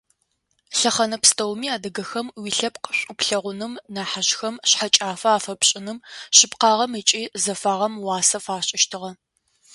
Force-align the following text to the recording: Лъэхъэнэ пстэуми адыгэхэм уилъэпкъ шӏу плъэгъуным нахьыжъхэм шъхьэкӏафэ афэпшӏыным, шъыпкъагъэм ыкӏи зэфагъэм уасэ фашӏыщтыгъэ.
Лъэхъэнэ 0.77 1.17
пстэуми 1.23 1.67
адыгэхэм 1.75 2.27
уилъэпкъ 2.41 2.89
шӏу 2.97 3.13
плъэгъуным 3.19 3.73
нахьыжъхэм 3.93 4.55
шъхьэкӏафэ 4.69 5.29
афэпшӏыным, 5.37 5.97
шъыпкъагъэм 6.37 6.91
ыкӏи 6.99 7.21
зэфагъэм 7.43 7.93
уасэ 8.05 8.39
фашӏыщтыгъэ. 8.45 9.11